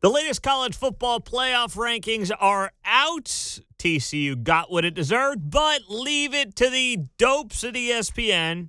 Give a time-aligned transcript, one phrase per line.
[0.00, 3.58] The latest college football playoff rankings are out.
[3.78, 8.68] TCU got what it deserved, but leave it to the dopes at ESPN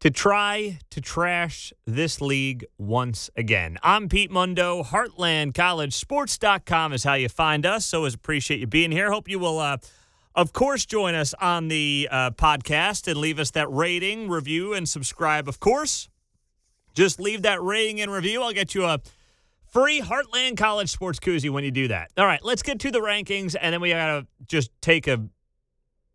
[0.00, 3.78] to try to trash this league once again.
[3.84, 4.82] I'm Pete Mundo.
[4.82, 7.86] HeartlandCollegeSports.com is how you find us.
[7.86, 9.12] So, as appreciate you being here.
[9.12, 9.76] Hope you will, uh,
[10.34, 14.88] of course, join us on the uh, podcast and leave us that rating, review, and
[14.88, 15.48] subscribe.
[15.48, 16.08] Of course,
[16.92, 18.42] just leave that rating and review.
[18.42, 18.98] I'll get you a
[19.70, 22.10] free Heartland College Sports koozie when you do that.
[22.16, 25.28] All right, let's get to the rankings, and then we gotta just take a.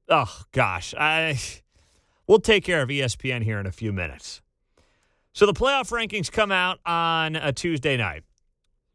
[0.09, 1.39] Oh gosh, I
[2.27, 4.41] We'll take care of ESPN here in a few minutes.
[5.33, 8.23] So the playoff rankings come out on a Tuesday night.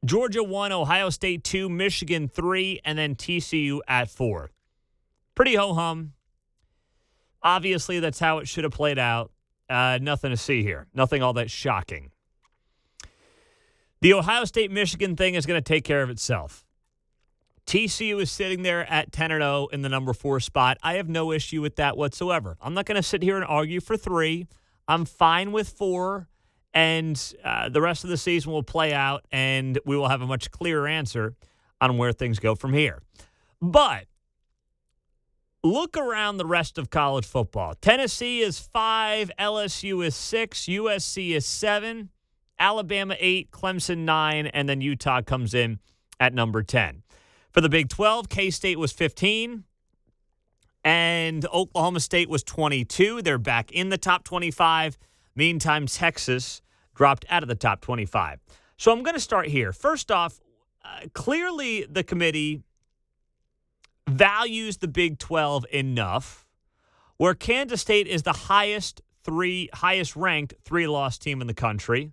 [0.05, 4.51] Georgia 1, Ohio State 2, Michigan 3, and then TCU at 4.
[5.35, 6.15] Pretty ho hum.
[7.43, 9.31] Obviously, that's how it should have played out.
[9.69, 10.87] Uh, nothing to see here.
[10.95, 12.11] Nothing all that shocking.
[14.03, 16.65] The Ohio State Michigan thing is going to take care of itself.
[17.67, 20.79] TCU is sitting there at 10 and 0 in the number four spot.
[20.83, 22.57] I have no issue with that whatsoever.
[22.63, 24.47] I'm not going to sit here and argue for three.
[24.89, 26.29] I'm fine with four,
[26.73, 30.27] and uh, the rest of the season will play out, and we will have a
[30.27, 31.35] much clearer answer
[31.81, 33.03] on where things go from here.
[33.61, 34.07] But
[35.63, 37.75] look around the rest of college football.
[37.75, 42.09] Tennessee is five, LSU is six, USC is seven,
[42.61, 45.81] Alabama eight, Clemson nine, and then Utah comes in
[46.21, 47.03] at number 10.
[47.51, 49.65] For the Big 12, K State was 15
[50.85, 53.23] and Oklahoma State was 22.
[53.23, 54.99] They're back in the top 25.
[55.35, 56.63] Meantime, Texas
[56.95, 58.39] dropped out of the top 25.
[58.77, 59.73] So I'm going to start here.
[59.73, 60.41] First off,
[60.85, 62.63] uh, clearly the committee
[64.09, 66.47] values the Big 12 enough
[67.17, 72.13] where Kansas State is the highest three highest ranked three loss team in the country.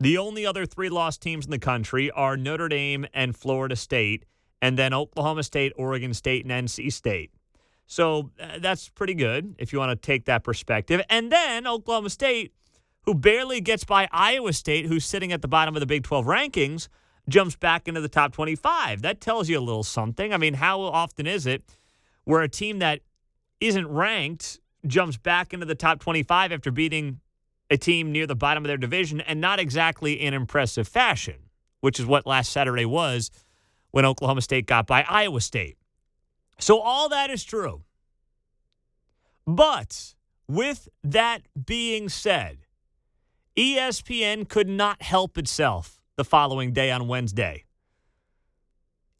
[0.00, 4.24] The only other three lost teams in the country are Notre Dame and Florida State,
[4.62, 7.32] and then Oklahoma State, Oregon State, and NC State.
[7.86, 11.00] So uh, that's pretty good if you want to take that perspective.
[11.10, 12.52] And then Oklahoma State,
[13.02, 16.26] who barely gets by Iowa State, who's sitting at the bottom of the Big 12
[16.26, 16.88] rankings,
[17.28, 19.02] jumps back into the top 25.
[19.02, 20.32] That tells you a little something.
[20.32, 21.64] I mean, how often is it
[22.24, 23.00] where a team that
[23.60, 27.20] isn't ranked jumps back into the top 25 after beating
[27.70, 31.36] a team near the bottom of their division and not exactly in impressive fashion,
[31.80, 33.30] which is what last Saturday was
[33.90, 35.76] when Oklahoma State got by Iowa State.
[36.58, 37.82] So all that is true.
[39.46, 40.14] But
[40.46, 42.58] with that being said,
[43.56, 47.64] ESPN could not help itself the following day on Wednesday.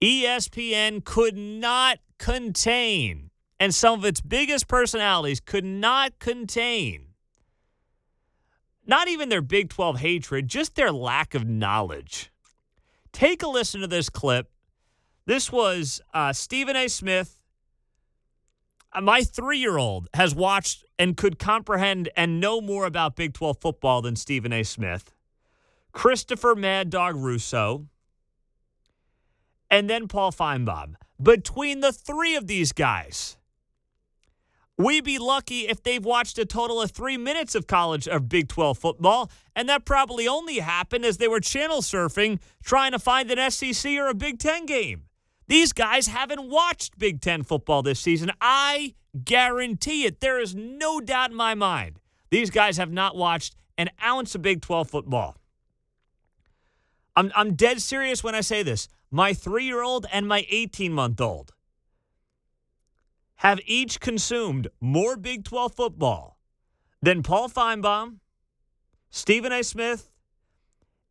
[0.00, 7.07] ESPN could not contain, and some of its biggest personalities could not contain
[8.88, 12.32] not even their Big 12 hatred, just their lack of knowledge.
[13.12, 14.50] Take a listen to this clip.
[15.26, 16.88] This was uh, Stephen A.
[16.88, 17.38] Smith.
[18.92, 23.34] Uh, my three year old has watched and could comprehend and know more about Big
[23.34, 24.62] 12 football than Stephen A.
[24.62, 25.12] Smith.
[25.92, 27.86] Christopher Mad Dog Russo,
[29.70, 30.94] and then Paul Finebaum.
[31.20, 33.37] Between the three of these guys,
[34.80, 38.48] We'd be lucky if they've watched a total of three minutes of college or Big
[38.48, 43.28] 12 football, and that probably only happened as they were channel surfing trying to find
[43.32, 45.02] an SEC or a Big 10 game.
[45.48, 48.30] These guys haven't watched Big 10 football this season.
[48.40, 48.94] I
[49.24, 50.20] guarantee it.
[50.20, 51.98] There is no doubt in my mind.
[52.30, 55.36] These guys have not watched an ounce of Big 12 football.
[57.16, 58.86] I'm, I'm dead serious when I say this.
[59.10, 61.52] My three year old and my 18 month old
[63.38, 66.38] have each consumed more Big 12 football
[67.00, 68.16] than Paul Finebaum,
[69.10, 69.62] Stephen A.
[69.62, 70.10] Smith,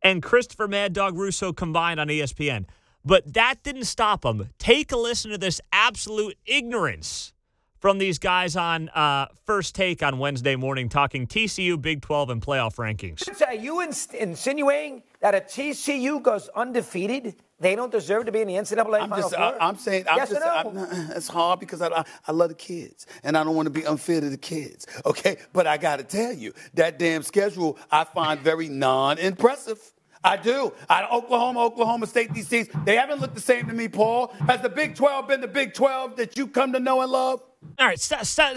[0.02, 2.66] and Christopher Mad Dog Russo combined on ESPN.
[3.04, 4.50] But that didn't stop them.
[4.58, 7.32] Take a listen to this absolute ignorance
[7.80, 12.42] from these guys on uh, First Take on Wednesday morning talking TCU, Big 12, and
[12.42, 13.26] playoff rankings.
[13.46, 17.36] Are you insinuating that a TCU goes undefeated?
[17.60, 19.62] They don't deserve to be in the NCAA I'm Final just, Four?
[19.62, 20.86] I, am saying, I'm yes just, or no?
[20.86, 23.70] I'm, it's hard because I, I, I love the kids and I don't want to
[23.70, 24.86] be unfair to the kids.
[25.04, 29.80] Okay, but I got to tell you that damn schedule I find very non-impressive.
[30.22, 30.72] I do.
[30.88, 34.28] I, Oklahoma, Oklahoma State, these teams, they haven't looked the same to me, Paul.
[34.46, 37.40] Has the Big 12 been the Big 12 that you come to know and love?
[37.78, 38.56] All right, stop, stop,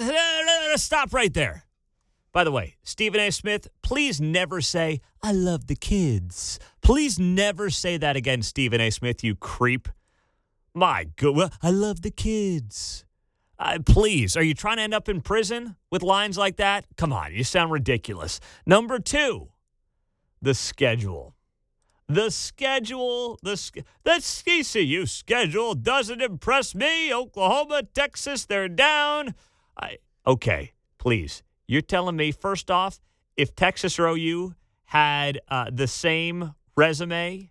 [0.76, 1.66] stop right there.
[2.34, 3.30] By the way, Stephen A.
[3.30, 6.60] Smith, please never say, I love the kids.
[6.82, 8.90] Please never say that again, Stephen A.
[8.90, 9.90] Smith, you creep.
[10.74, 13.04] My good, I love the kids.
[13.60, 16.86] Uh, please, are you trying to end up in prison with lines like that?
[16.96, 18.40] Come on, you sound ridiculous.
[18.66, 19.50] Number two,
[20.42, 21.36] the schedule.
[22.08, 23.56] The schedule, the
[24.04, 27.14] the TCU schedule doesn't impress me.
[27.14, 29.36] Oklahoma, Texas, they're down.
[29.78, 31.44] I okay, please.
[31.72, 33.00] You're telling me first off,
[33.38, 34.56] if Texas or OU
[34.88, 37.50] had uh, the same resume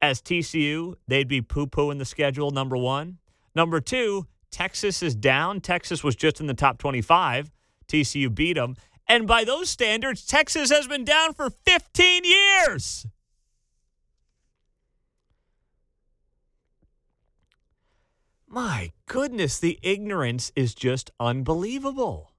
[0.00, 2.52] as TCU, they'd be poo pooing the schedule.
[2.52, 3.18] Number one.
[3.52, 5.60] Number two, Texas is down.
[5.60, 7.50] Texas was just in the top 25.
[7.88, 8.76] TCU beat them.
[9.08, 13.06] And by those standards, Texas has been down for 15 years.
[18.46, 22.29] My goodness, the ignorance is just unbelievable.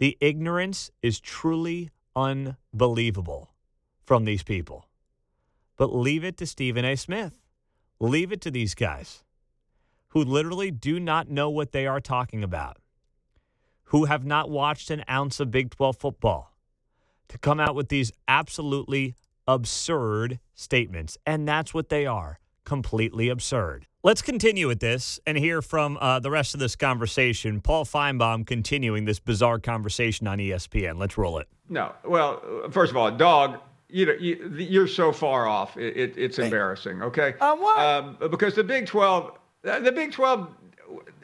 [0.00, 3.50] The ignorance is truly unbelievable
[4.02, 4.88] from these people.
[5.76, 6.96] But leave it to Stephen A.
[6.96, 7.34] Smith.
[8.00, 9.24] Leave it to these guys
[10.08, 12.78] who literally do not know what they are talking about,
[13.84, 16.54] who have not watched an ounce of Big 12 football,
[17.28, 19.14] to come out with these absolutely
[19.46, 21.18] absurd statements.
[21.26, 23.86] And that's what they are completely absurd.
[24.02, 27.60] Let's continue with this and hear from uh, the rest of this conversation.
[27.60, 30.98] Paul Finebaum continuing this bizarre conversation on ESPN.
[30.98, 31.48] Let's roll it.
[31.68, 31.92] No.
[32.06, 33.58] Well, uh, first of all, dog,
[33.90, 35.76] you know, you, you're so far off.
[35.76, 37.02] It, it, it's embarrassing.
[37.02, 37.34] Okay.
[37.42, 37.78] On what?
[37.78, 39.32] Um, because the Big 12,
[39.66, 40.48] uh, the Big 12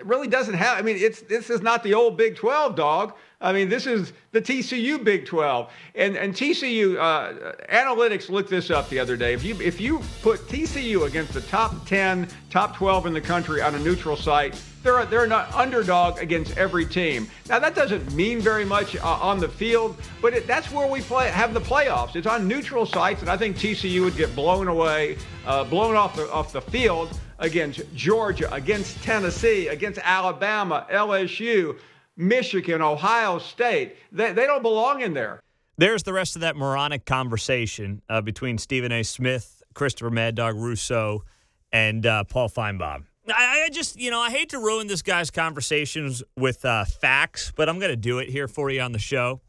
[0.05, 0.79] really doesn't have.
[0.79, 3.15] I mean, it's this is not the old Big 12, dog.
[3.41, 8.71] I mean, this is the TCU Big 12, and and TCU uh, analytics looked this
[8.71, 9.35] up the other day.
[9.35, 13.61] If you if you put TCU against the top 10, top 12 in the country
[13.61, 17.29] on a neutral site, they're they're an underdog against every team.
[17.49, 21.03] Now that doesn't mean very much uh, on the field, but it, that's where we
[21.03, 22.17] play have the playoffs.
[22.17, 26.17] It's on neutral sites, and I think TCU would get blown away, uh, blown off
[26.17, 31.79] the off the field against Georgia, against Tennessee, against Alabama, LSU.
[32.17, 35.41] Michigan, Ohio State, they, they don't belong in there.
[35.79, 39.03] There's the rest of that moronic conversation uh, between Stephen A.
[39.03, 41.25] Smith, Christopher Mad Dog Russo,
[41.71, 43.05] and uh, Paul Finebaum.
[43.29, 47.53] I, I, just, you know, I hate to ruin this guy's conversations with uh, facts,
[47.55, 49.41] but I'm going to do it here for you on the show.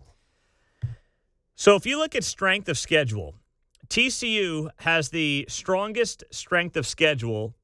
[1.56, 3.36] So if you look at strength of schedule,
[3.88, 7.56] TCU has the strongest strength of schedule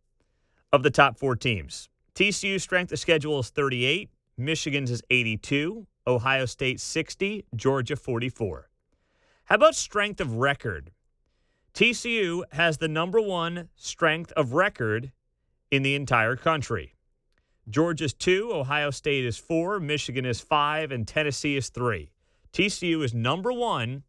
[0.73, 1.87] of the top four teams.
[2.15, 4.09] TCU strength of schedule is 38.
[4.35, 8.69] Michigan's is 82, Ohio State 60, Georgia 44.
[9.45, 10.91] How about strength of record?
[11.75, 15.11] TCU has the number one strength of record
[15.69, 16.95] in the entire country.
[17.69, 22.11] Georgia's two, Ohio State is four, Michigan is five, and Tennessee is three.
[22.51, 24.03] TCU is number one.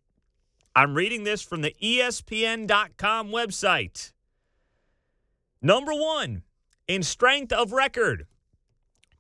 [0.75, 4.13] I'm reading this from the ESPN.com website.
[5.63, 6.43] Number one
[6.89, 8.27] in strength of record.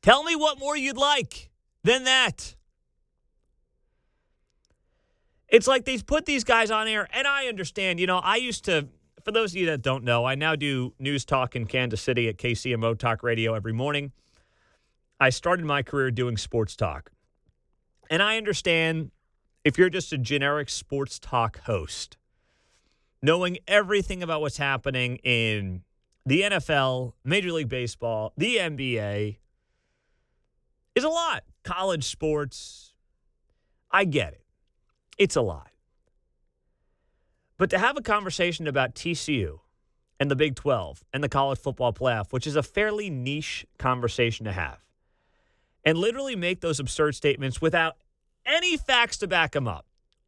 [0.03, 1.51] Tell me what more you'd like
[1.83, 2.55] than that.
[5.49, 8.01] It's like they put these guys on air, and I understand.
[8.01, 8.89] You know, I used to,
[9.25, 12.29] for those of you that don't know, I now do news talk in Kansas City
[12.29, 14.13] at KCMO Talk Radio every morning.
[15.21, 17.13] I started my career doing sports talk.
[18.11, 19.11] And I understand
[19.65, 22.17] if you're just a generic sports talk host,
[23.23, 25.83] knowing everything about what's happening in
[26.26, 29.38] the NFL, Major League Baseball, the NBA,
[30.94, 31.44] is a lot.
[31.65, 32.94] College sports,
[33.91, 34.44] I get it.
[35.19, 35.71] It's a lot.
[37.56, 39.60] But to have a conversation about TCU
[40.19, 44.44] and the Big 12 and the college football playoff, which is a fairly niche conversation
[44.44, 44.79] to have,
[45.84, 47.96] and literally make those absurd statements without
[48.46, 49.87] any facts to back them up.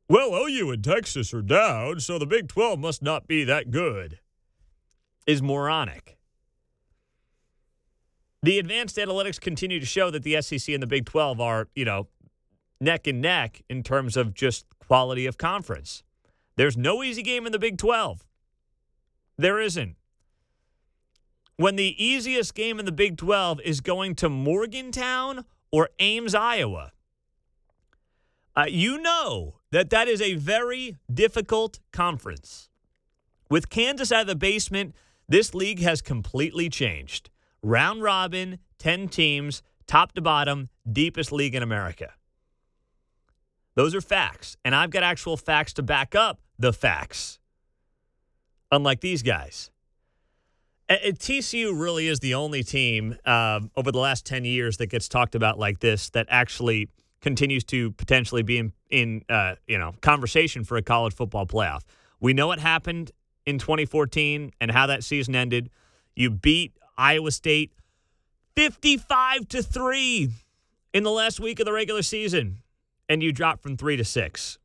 [0.09, 4.21] Well, OU and Texas are down, so the Big 12 must not be that good,
[5.27, 6.17] is moronic.
[8.43, 11.85] The advanced analytics continue to show that the SEC and the Big 12 are, you
[11.85, 12.07] know,
[12.81, 16.03] neck and neck in terms of just quality of conference.
[16.57, 18.25] There's no easy game in the Big 12.
[19.37, 19.97] There isn't.
[21.57, 26.93] When the easiest game in the Big 12 is going to Morgantown or Ames, Iowa,
[28.55, 32.69] uh, you know that that is a very difficult conference.
[33.51, 34.95] With Kansas out of the basement,
[35.29, 37.31] this league has completely changed.
[37.63, 42.13] Round robin, 10 teams, top to bottom, deepest league in America.
[43.75, 44.57] Those are facts.
[44.65, 47.39] And I've got actual facts to back up the facts,
[48.71, 49.71] unlike these guys.
[50.89, 55.35] TCU really is the only team um, over the last 10 years that gets talked
[55.35, 56.89] about like this that actually
[57.21, 61.81] continues to potentially be in, in uh, you know, conversation for a college football playoff.
[62.21, 63.11] We know what happened
[63.47, 65.71] in 2014 and how that season ended.
[66.15, 67.73] You beat Iowa State
[68.57, 70.31] 55 to 3
[70.93, 72.59] in the last week of the regular season
[73.09, 74.59] and you dropped from 3 to 6.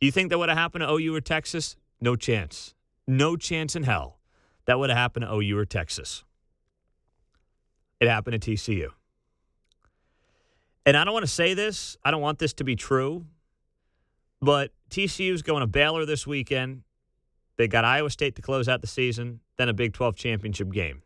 [0.00, 1.76] You think that would have happened to OU or Texas?
[2.00, 2.74] No chance.
[3.06, 4.18] No chance in hell
[4.64, 6.24] that would have happened to OU or Texas.
[8.00, 8.88] It happened to TCU.
[10.86, 13.26] And I don't want to say this, I don't want this to be true,
[14.40, 16.82] but TCU's going to Baylor this weekend.
[17.60, 21.02] They got Iowa State to close out the season, then a Big 12 championship game.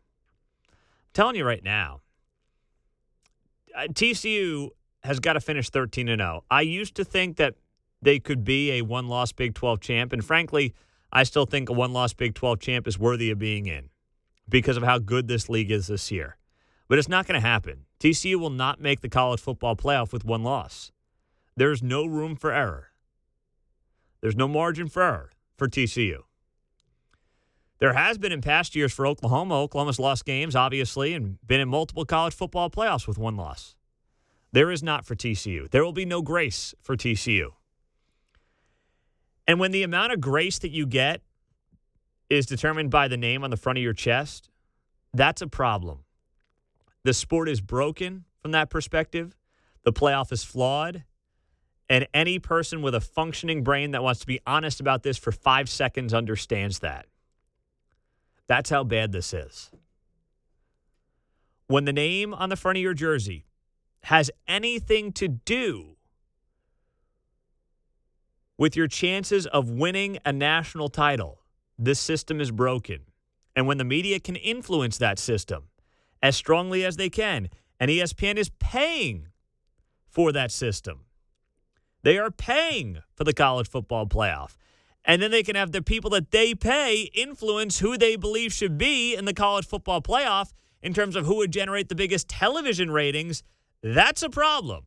[0.69, 0.77] I'm
[1.13, 1.99] telling you right now,
[3.75, 4.69] uh, TCU
[5.03, 6.45] has got to finish 13 and 0.
[6.49, 7.55] I used to think that
[8.01, 10.13] they could be a one loss Big 12 champ.
[10.13, 10.73] And frankly,
[11.11, 13.89] I still think a one loss Big 12 champ is worthy of being in
[14.47, 16.37] because of how good this league is this year.
[16.87, 17.81] But it's not going to happen.
[17.99, 20.93] TCU will not make the college football playoff with one loss.
[21.57, 22.91] There's no room for error.
[24.21, 26.21] There's no margin for error for TCU.
[27.79, 29.55] There has been in past years for Oklahoma.
[29.55, 33.75] Oklahoma's lost games, obviously, and been in multiple college football playoffs with one loss.
[34.53, 35.69] There is not for TCU.
[35.69, 37.49] There will be no grace for TCU.
[39.45, 41.21] And when the amount of grace that you get
[42.29, 44.49] is determined by the name on the front of your chest,
[45.13, 45.99] that's a problem.
[47.03, 49.35] The sport is broken from that perspective.
[49.83, 51.03] The playoff is flawed.
[51.87, 55.31] And any person with a functioning brain that wants to be honest about this for
[55.31, 57.05] five seconds understands that.
[58.47, 59.71] That's how bad this is.
[61.67, 63.45] When the name on the front of your jersey
[64.03, 65.95] has anything to do
[68.57, 71.41] with your chances of winning a national title,
[71.77, 73.01] this system is broken.
[73.55, 75.69] And when the media can influence that system
[76.21, 77.49] as strongly as they can,
[77.79, 79.27] and ESPN is paying
[80.07, 81.05] for that system,
[82.03, 84.55] they are paying for the college football playoff.
[85.05, 88.77] And then they can have the people that they pay influence who they believe should
[88.77, 92.89] be in the college football playoff in terms of who would generate the biggest television
[92.91, 93.43] ratings.
[93.81, 94.85] That's a problem.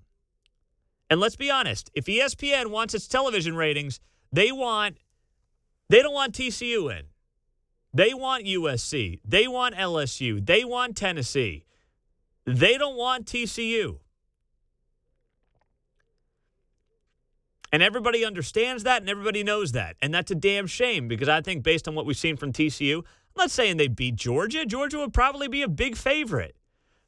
[1.09, 4.01] And let's be honest, if ESPN wants its television ratings,
[4.33, 4.99] they want
[5.89, 7.07] they don't want TCU in.
[7.95, 9.21] They want USC.
[9.25, 10.45] They want LSU.
[10.45, 11.65] They want Tennessee.
[12.45, 14.01] They don't want TCU.
[17.73, 19.97] And everybody understands that and everybody knows that.
[20.01, 22.99] And that's a damn shame because I think, based on what we've seen from TCU,
[22.99, 23.05] I'm
[23.37, 24.65] not saying they beat Georgia.
[24.65, 26.57] Georgia would probably be a big favorite.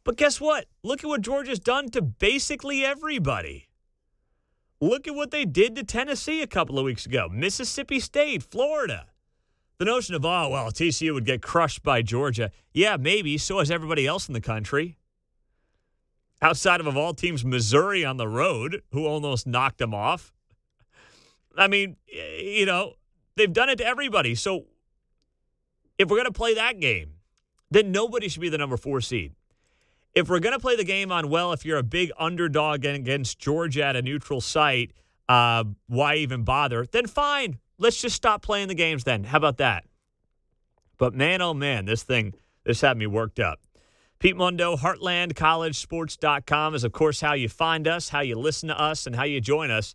[0.05, 0.67] But guess what?
[0.83, 3.69] Look at what Georgia's done to basically everybody.
[4.81, 9.07] Look at what they did to Tennessee a couple of weeks ago, Mississippi State, Florida.
[9.79, 12.51] The notion of, oh, well, TCU would get crushed by Georgia.
[12.73, 13.39] Yeah, maybe.
[13.39, 14.99] So has everybody else in the country.
[16.43, 20.33] Outside of, of all teams, Missouri on the road, who almost knocked them off.
[21.61, 22.95] I mean, you know,
[23.37, 24.35] they've done it to everybody.
[24.35, 24.65] So
[25.99, 27.13] if we're going to play that game,
[27.71, 29.35] then nobody should be the number four seed.
[30.15, 33.39] If we're going to play the game on, well, if you're a big underdog against
[33.39, 34.93] Georgia at a neutral site,
[35.29, 36.87] uh, why even bother?
[36.91, 37.59] Then fine.
[37.79, 39.25] Let's just stop playing the games then.
[39.25, 39.85] How about that?
[40.97, 43.61] But man, oh man, this thing, this had me worked up.
[44.19, 49.07] Pete Mundo, HeartlandCollegeSports.com is, of course, how you find us, how you listen to us,
[49.07, 49.95] and how you join us.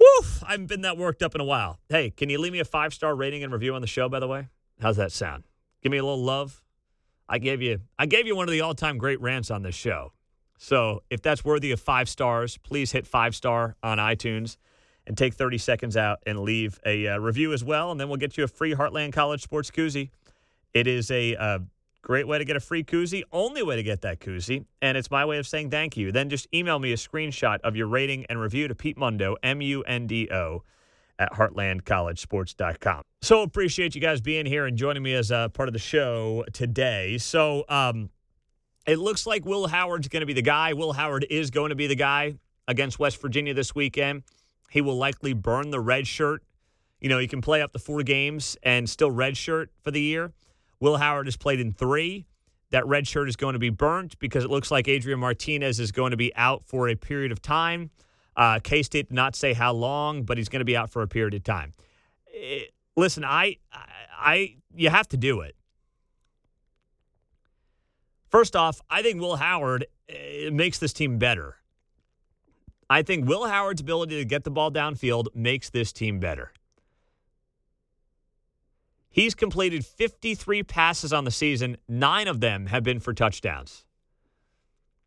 [0.00, 0.42] Woof!
[0.46, 1.78] I haven't been that worked up in a while.
[1.88, 4.20] Hey, can you leave me a five star rating and review on the show, by
[4.20, 4.48] the way?
[4.80, 5.44] How's that sound?
[5.82, 6.62] Give me a little love.
[7.28, 9.74] I gave you I gave you one of the all time great rants on this
[9.74, 10.12] show.
[10.58, 14.56] So if that's worthy of five stars, please hit five star on iTunes
[15.06, 17.90] and take 30 seconds out and leave a uh, review as well.
[17.90, 20.10] And then we'll get you a free Heartland College Sports Koozie.
[20.74, 21.58] It is a uh,
[22.02, 24.64] great way to get a free koozie, only way to get that koozie.
[24.80, 26.12] And it's my way of saying thank you.
[26.12, 29.60] Then just email me a screenshot of your rating and review to Pete Mundo, M
[29.60, 30.62] U N D O,
[31.18, 33.02] at heartlandcollegesports.com.
[33.22, 36.44] So appreciate you guys being here and joining me as a part of the show
[36.52, 37.18] today.
[37.18, 38.10] So um,
[38.86, 40.72] it looks like Will Howard's going to be the guy.
[40.72, 42.34] Will Howard is going to be the guy
[42.66, 44.22] against West Virginia this weekend.
[44.70, 46.42] He will likely burn the red shirt.
[47.00, 50.00] You know, he can play up to four games and still red shirt for the
[50.00, 50.32] year.
[50.80, 52.26] Will Howard has played in three.
[52.70, 55.92] That red shirt is going to be burnt because it looks like Adrian Martinez is
[55.92, 57.90] going to be out for a period of time.
[58.36, 61.02] Uh, K State did not say how long, but he's going to be out for
[61.02, 61.74] a period of time.
[62.26, 63.56] It, eh, listen, I,
[64.18, 65.56] I, you have to do it.
[68.30, 71.56] First off, I think Will Howard uh, makes this team better.
[72.88, 76.52] I think Will Howard's ability to get the ball downfield makes this team better.
[79.10, 81.76] He's completed 53 passes on the season.
[81.88, 83.84] Nine of them have been for touchdowns.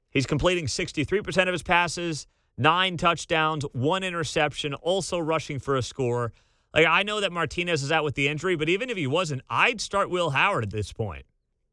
[0.10, 6.34] He's completing 63% of his passes, nine touchdowns, one interception, also rushing for a score.
[6.74, 9.42] Like I know that Martinez is out with the injury, but even if he wasn't,
[9.50, 11.26] I'd start Will Howard at this point.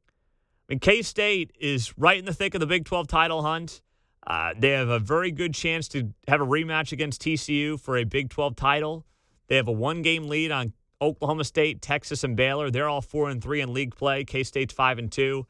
[0.08, 3.82] I mean, K State is right in the thick of the Big 12 title hunt.
[4.26, 8.04] Uh, they have a very good chance to have a rematch against TCU for a
[8.04, 9.04] Big 12 title.
[9.48, 12.70] They have a one game lead on Oklahoma State, Texas, and Baylor.
[12.70, 14.24] They're all four and three in league play.
[14.24, 15.46] K State's five and two.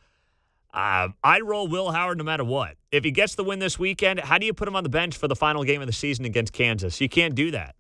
[0.73, 2.77] Uh, I'd roll Will Howard no matter what.
[2.93, 5.17] If he gets the win this weekend, how do you put him on the bench
[5.17, 7.01] for the final game of the season against Kansas?
[7.01, 7.75] You can't do that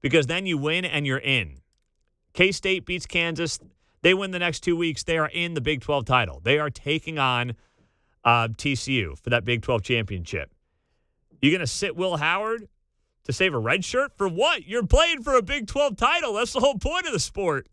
[0.00, 1.60] because then you win and you're in.
[2.32, 3.60] K State beats Kansas.
[4.02, 5.04] They win the next two weeks.
[5.04, 6.40] They are in the Big 12 title.
[6.42, 7.54] They are taking on
[8.24, 10.50] uh, TCU for that Big 12 championship.
[11.40, 12.68] You're going to sit Will Howard
[13.24, 14.66] to save a red shirt for what?
[14.66, 16.34] You're playing for a Big 12 title.
[16.34, 17.68] That's the whole point of the sport.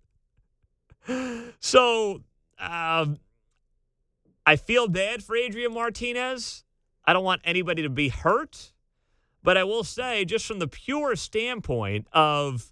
[1.59, 2.21] So,
[2.59, 3.19] um,
[4.45, 6.63] I feel bad for Adrian Martinez.
[7.05, 8.73] I don't want anybody to be hurt.
[9.43, 12.71] But I will say, just from the pure standpoint of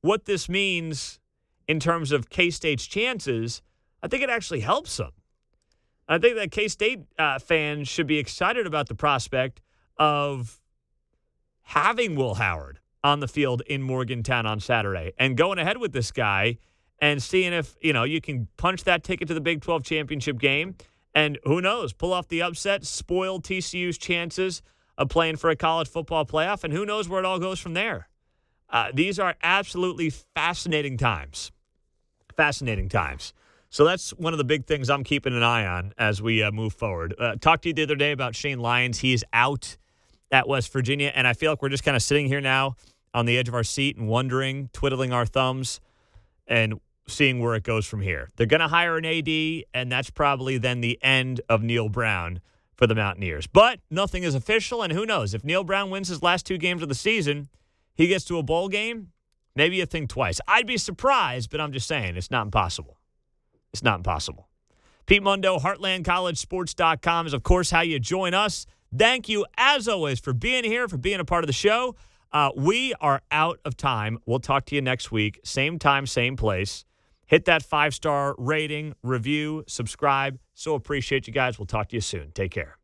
[0.00, 1.20] what this means
[1.68, 3.62] in terms of K State's chances,
[4.02, 5.12] I think it actually helps them.
[6.08, 9.60] I think that K State uh, fans should be excited about the prospect
[9.98, 10.60] of
[11.66, 16.12] having Will Howard on the field in Morgantown on Saturday and going ahead with this
[16.12, 16.58] guy
[17.00, 20.38] and seeing if, you know, you can punch that ticket to the Big 12 championship
[20.38, 20.76] game
[21.12, 24.62] and who knows, pull off the upset, spoil TCU's chances
[24.96, 27.74] of playing for a college football playoff, and who knows where it all goes from
[27.74, 28.08] there.
[28.70, 31.52] Uh, these are absolutely fascinating times.
[32.36, 33.32] Fascinating times.
[33.70, 36.52] So that's one of the big things I'm keeping an eye on as we uh,
[36.52, 37.14] move forward.
[37.18, 38.98] Uh, talked to you the other day about Shane Lyons.
[39.00, 39.76] He is out
[40.30, 42.76] at West Virginia, and I feel like we're just kind of sitting here now
[43.14, 45.80] on the edge of our seat and wondering, twiddling our thumbs,
[46.46, 46.74] and
[47.08, 48.30] seeing where it goes from here.
[48.36, 52.40] They're going to hire an AD, and that's probably then the end of Neal Brown
[52.74, 53.46] for the Mountaineers.
[53.46, 55.32] But nothing is official, and who knows?
[55.34, 57.48] If Neal Brown wins his last two games of the season,
[57.94, 59.12] he gets to a bowl game,
[59.54, 60.40] maybe you think twice.
[60.46, 62.98] I'd be surprised, but I'm just saying it's not impossible.
[63.72, 64.48] It's not impossible.
[65.06, 68.66] Pete Mundo, HeartlandCollegeSports.com is, of course, how you join us.
[68.98, 71.96] Thank you, as always, for being here, for being a part of the show.
[72.32, 74.18] Uh, we are out of time.
[74.26, 76.84] We'll talk to you next week, same time, same place.
[77.26, 80.38] Hit that five star rating, review, subscribe.
[80.54, 81.58] So appreciate you guys.
[81.58, 82.30] We'll talk to you soon.
[82.32, 82.78] Take care.